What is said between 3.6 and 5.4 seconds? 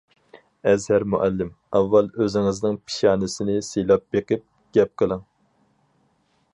سىيلاپ بېقىپ گەپ قىلىڭ.